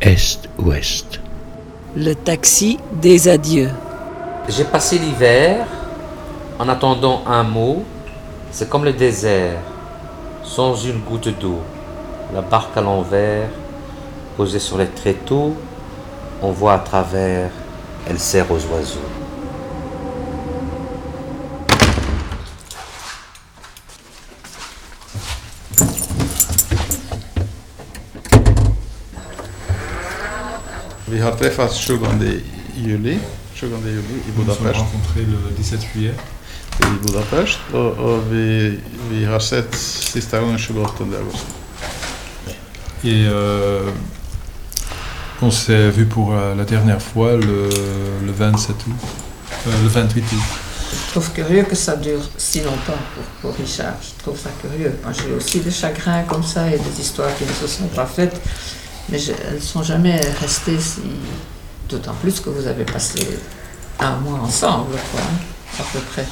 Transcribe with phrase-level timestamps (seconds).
[0.00, 1.20] est-ouest.
[1.94, 3.70] Le taxi des adieux.
[4.48, 5.66] J'ai passé l'hiver
[6.58, 7.84] en attendant un mot.
[8.50, 9.60] C'est comme le désert,
[10.42, 11.60] sans une goutte d'eau.
[12.34, 13.48] La barque à l'envers,
[14.36, 15.54] posée sur les tréteaux,
[16.42, 17.50] on voit à travers,
[18.08, 19.19] elle sert aux oiseaux.
[31.10, 32.40] Vi har träffats 20
[32.76, 33.18] juli,
[33.54, 34.80] 20 juli i Nous nous sommes Budapest.
[34.80, 36.14] rencontrés le 17 juillet
[36.80, 38.78] I Budapest och, och vi,
[39.10, 41.46] vi har sett sista gången 28 augusti.
[43.04, 43.90] et euh,
[45.42, 47.68] on s'est vu pour euh, la dernière fois le,
[48.26, 48.92] le 27 août,
[49.66, 50.38] euh, le 28 août.
[50.92, 53.94] Je trouve curieux que ça dure si longtemps pour, pour Richard.
[54.02, 54.92] Je trouve ça curieux.
[55.02, 58.06] Moi, j'ai aussi des chagrins comme ça et des histoires qui ne se sont pas
[58.06, 58.38] faites,
[59.10, 61.00] mais elles ne sont jamais restées si.
[61.88, 63.26] D'autant plus que vous avez passé
[63.98, 65.20] un mois ensemble, quoi,
[65.80, 66.24] à peu près.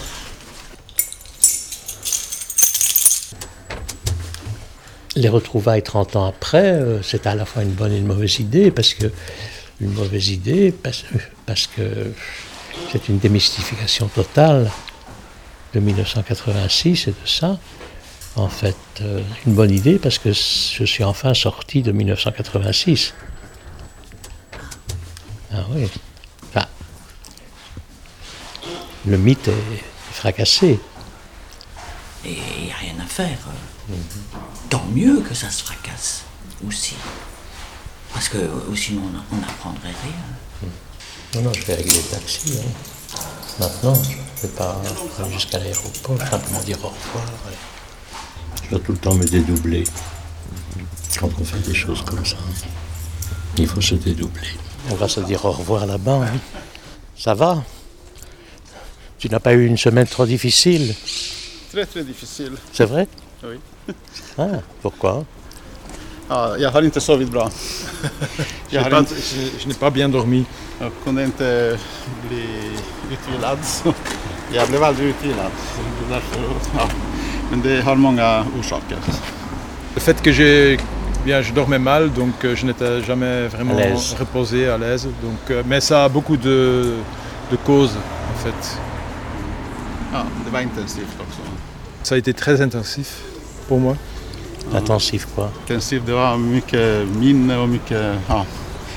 [5.16, 8.38] Les retrouvailles 30 ans après, euh, c'est à la fois une bonne et une mauvaise
[8.38, 9.10] idée, parce que
[9.80, 11.04] une mauvaise idée, parce,
[11.44, 12.12] parce que
[12.92, 14.70] c'est une démystification totale
[15.74, 17.58] de 1986 et de ça.
[18.38, 23.12] En fait, euh, une bonne idée parce que je suis enfin sorti de 1986.
[25.52, 25.88] Ah oui.
[26.48, 26.66] Enfin,
[29.06, 30.78] le mythe est fracassé.
[32.24, 33.38] Et il n'y a rien à faire.
[34.70, 36.22] Tant mieux que ça se fracasse
[36.66, 36.94] aussi.
[38.12, 39.02] Parce que euh, sinon
[39.32, 40.70] on n'apprendrait rien.
[41.34, 42.56] Non, non, je vais régler le taxi.
[42.58, 43.18] hein.
[43.58, 44.10] Maintenant, je
[44.46, 44.80] ne vais pas
[45.18, 47.24] aller jusqu'à l'aéroport, simplement dire au revoir.
[48.70, 49.84] Je dois tout le temps me dédoubler.
[51.18, 52.36] Quand on fait des choses comme ça,
[53.56, 54.48] il faut se dédoubler.
[54.90, 56.20] On va se dire au revoir là-bas.
[56.24, 56.38] hein.
[57.16, 57.62] Ça va?
[59.18, 60.94] Tu n'as pas eu une semaine trop difficile,
[61.72, 62.52] Très très difficile.
[62.72, 63.08] c'est vrai?
[63.42, 63.56] Oui.
[64.38, 65.24] Ah, pourquoi?
[66.30, 67.50] Ja, jag har inte sovit bra.
[68.70, 70.44] Je Jag, n'ai har inte, je- je n'ai pas bien dormi.
[70.80, 71.78] jag kunde inte
[72.28, 72.44] bli
[73.12, 73.58] utvilad.
[74.52, 75.50] Jag blev aldrig utvilad.
[75.74, 76.40] Så det är därför,
[76.76, 76.88] ja.
[77.50, 78.98] Men det har många orsaker.
[79.94, 80.76] Le fait que j'ai
[81.24, 84.14] bien, je dormais mal, donc euh, je n'étais jamais vraiment À l'aise.
[84.18, 85.04] reposé, à l'aise.
[85.22, 86.94] Donc, euh, mais ça a beaucoup de,
[87.50, 87.96] de causes
[88.34, 88.78] en fait.
[90.12, 91.40] Ja, det var intensivt också.
[92.02, 93.08] Ça a été très intensif
[93.68, 93.96] pour moi.
[94.74, 98.14] Intensif quoi Intensivt, det var mycket minne och mycket...
[98.28, 98.44] Ja.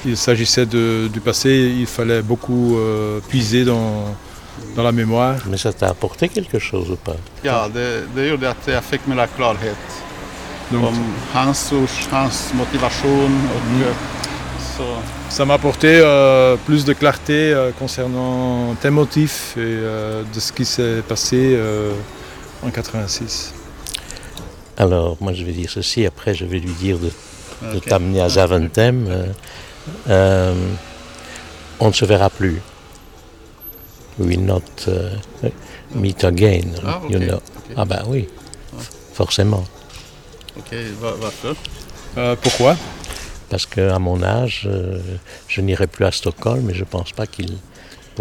[0.06, 4.16] Il s'agissait du passé, il fallait beaucoup euh, puiser dans,
[4.76, 5.38] dans la mémoire.
[5.50, 7.18] Mais ça t'a apporté quelque chose ou pas?
[7.44, 9.78] Ja, det, det gjorde att jag fick mera klarhet
[10.70, 13.96] Donc, om hans, ors, hans motivation och
[14.78, 14.84] så...
[15.30, 20.52] Ça m'a apporté euh, plus de clarté euh, concernant tes motifs et euh, de ce
[20.52, 21.92] qui s'est passé euh,
[22.64, 23.54] en 86.
[24.78, 27.12] Alors, moi je vais dire ceci, après je vais lui dire de,
[27.74, 29.08] de t'amener à Zaventem.
[29.08, 29.26] euh,
[30.10, 30.54] euh,
[31.80, 32.62] on ne se verra plus.
[34.20, 35.18] We will not euh,
[35.96, 37.38] meet again, Ah, you ok, know.
[37.38, 37.74] ok.
[37.78, 38.28] Ah ben oui,
[39.14, 39.64] forcément.
[40.60, 41.56] Okej, va- varför?
[42.18, 42.76] Euh, pourquoi?
[43.50, 45.00] Parce qu'à mon âge, euh,
[45.48, 47.58] je n'irai plus à Stockholm et je ne pense pas qu'il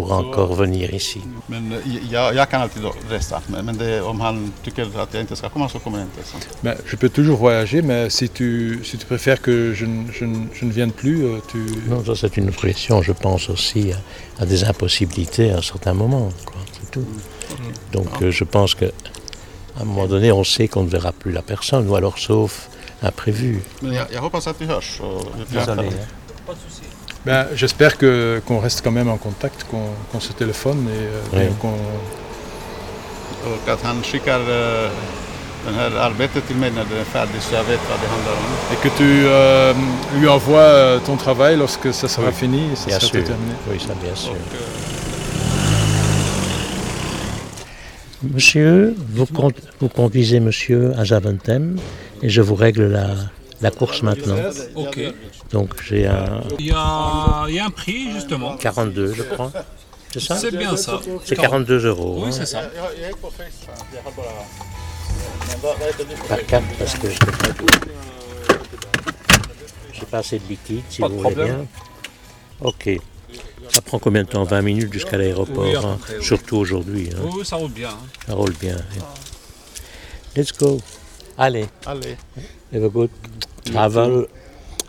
[0.01, 1.21] pourra encore venir ici.
[1.47, 1.73] Men
[2.11, 5.35] jag, jag kan alltid då resa, men, men det, om han tycker att jag inte
[5.35, 6.23] ska komma så kommer jag inte.
[6.29, 6.37] Så.
[6.61, 10.25] Ben, Je peux toujours voyager, mais si tu, si tu préfères que je, ne- je
[10.25, 11.57] ne- je ne vienne plus, euh, tu...
[11.89, 13.01] Non, ça c'est une question.
[13.01, 16.31] Je pense aussi à, à des impossibilités à un certain moment.
[16.45, 17.05] quoi, C'est tout.
[17.91, 18.85] Donc euh, je pense que
[19.77, 22.69] à un moment donné, on sait qu'on ne verra plus la personne, ou alors sauf
[23.03, 23.61] imprévu.
[23.81, 24.99] Men jag, jag hoppas att vi hörs.
[24.99, 25.75] Och vi pratar.
[25.75, 25.87] Désolé.
[25.97, 26.07] hein.
[27.25, 31.43] Ben, J'espère que- qu'on reste quand même en contact, qu'on se téléphone et, euh, Oui.
[31.43, 31.75] et qu'on...
[33.51, 34.89] Och att han skickar eh,
[35.65, 38.31] det här arbetet till mig när det är färdigt så jag vet vad det handlar
[38.33, 38.45] om.
[38.73, 39.73] Et que tu euh,
[40.19, 43.25] lui envoies euh, ton travail lorsque ça sera Oui, fini, ça Bien sera sûr.
[43.25, 43.53] terminé.
[43.69, 44.31] Oui, ça bien sûr.
[44.31, 44.57] Och, eh,
[48.33, 51.77] Monsieur, vous, con- vous conduisez monsieur à Zaventem
[52.21, 53.07] et je vous règle la,
[53.61, 54.37] la course maintenant.
[55.51, 58.55] Donc j'ai un Il y a, il y a un prix justement.
[58.57, 59.51] 42, je crois.
[60.13, 60.99] C'est ça C'est bien ça.
[61.23, 62.15] C'est 42 euros.
[62.23, 62.63] Oui, hein, c'est ça.
[66.27, 68.59] par carte parce que je n'ai pas, de-
[69.93, 71.65] j'ai pas assez de liquide, si Pas vous voulez bien.
[72.61, 72.89] Ok.
[73.69, 74.43] Ça prend combien de temps?
[74.43, 77.09] 20 minutes jusqu'à l'aéroport, Oui, hein, surtout aujourd'hui.
[77.13, 77.19] hein.
[77.33, 77.91] Oui, ça roule bien.
[78.27, 78.75] Ça roule bien.
[80.35, 80.79] Let's go.
[81.41, 82.17] Allez, Allez.
[82.71, 83.09] have a good
[83.63, 84.27] travel.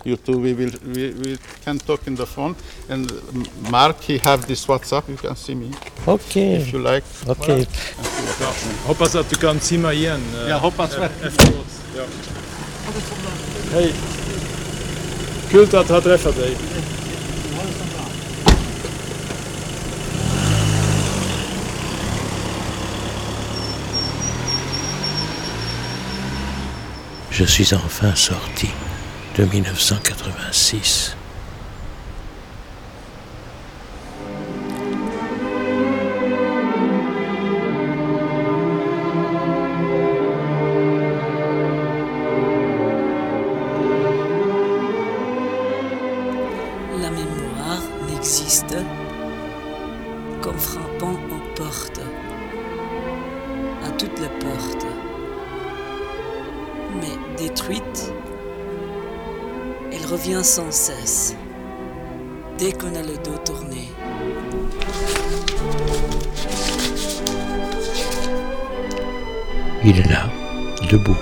[0.04, 2.54] you two, we will we, we can talk in the phone.
[2.90, 3.10] And
[3.70, 5.08] Mark, he have this WhatsApp.
[5.08, 5.70] You can see me
[6.06, 7.06] Okej, if you like.
[7.26, 7.66] okej.
[8.87, 10.90] Hoppas att du kan simma igen Jag hoppas
[11.22, 11.66] efteråt.
[11.96, 12.04] Ja.
[13.72, 13.94] Hej.
[15.50, 16.56] Kul att ha träffat dig.
[27.34, 28.69] Je suis enfin sorti
[29.38, 31.17] de 1986.
[47.00, 48.76] La mémoire n'existe
[50.43, 52.02] qu'en frappant aux portes,
[53.87, 55.12] à toutes les portes.
[57.00, 58.12] Mais détruite,
[59.92, 61.36] elle revient sans cesse,
[62.58, 63.88] dès qu'on a le dos tourné.
[69.84, 70.30] Il est là,
[70.90, 71.16] debout,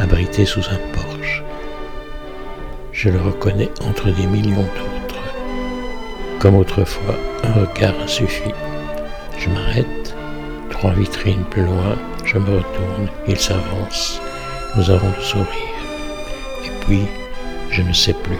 [0.00, 1.44] abrité sous un porche.
[2.92, 5.22] Je le reconnais entre des millions d'autres.
[6.40, 8.54] Comme autrefois, un regard suffit.
[9.38, 10.16] Je m'arrête,
[10.70, 14.20] trois vitrines plus loin, je me retourne, il s'avance.
[14.76, 15.46] Nous avons le sourire.
[16.64, 17.06] Et puis,
[17.70, 18.38] je ne sais plus,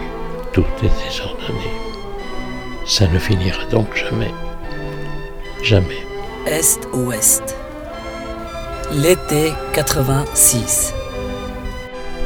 [0.51, 1.71] tout est désordonné.
[2.85, 4.31] Ça ne finira donc jamais.
[5.63, 6.05] Jamais.
[6.45, 7.55] Est-Ouest.
[8.91, 10.93] L'été 86.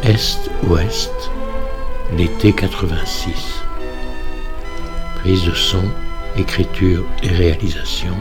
[0.04, 1.32] Est-Ouest,
[2.18, 3.64] l'été 86.
[5.22, 5.84] Prise de son,
[6.38, 8.16] écriture et réalisation,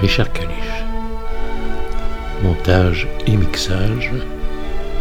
[0.00, 0.84] Richard Caliche.
[2.42, 4.10] Montage et mixage,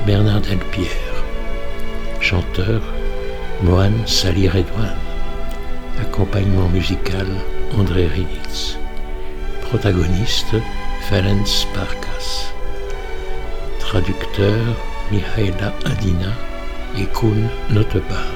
[0.06, 1.24] Bernard Delpierre.
[2.20, 2.82] Chanteur,
[3.64, 4.98] Mohan Sali Redouane.
[6.02, 7.28] Accompagnement musical,
[7.78, 8.78] André Rinitz.
[9.62, 10.56] Protagoniste,
[11.10, 12.52] Ferenc Parkas.
[13.80, 14.76] Traducteur,
[15.10, 16.34] Mihaela Adina
[16.98, 18.34] et Kun Notebar.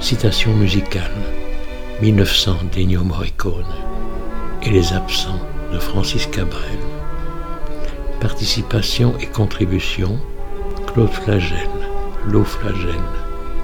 [0.00, 1.10] Citation musicale
[2.02, 3.64] 1900 d'Ennio Morricone
[4.62, 5.40] et Les absents
[5.72, 6.97] de Francis Cabrel.
[8.20, 10.18] Participation et contribution
[10.88, 11.68] Claude Flagel,
[12.26, 13.00] Lo Flagel,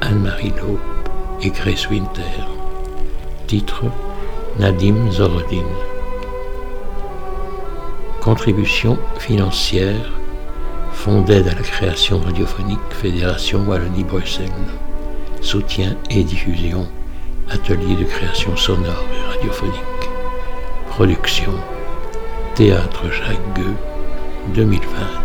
[0.00, 0.78] Anne-Marie Lope
[1.42, 2.22] et Grace Winter.
[3.48, 3.86] Titre
[4.60, 5.66] Nadim Zorodin.
[8.20, 10.12] Contribution financière
[10.92, 14.50] Fonds d'aide à la création radiophonique Fédération Wallonie-Bruxelles.
[15.40, 16.86] Soutien et diffusion
[17.50, 20.10] Atelier de création sonore et radiophonique.
[20.90, 21.52] Production
[22.54, 23.74] Théâtre Jacques Gueux
[24.52, 25.23] 2020.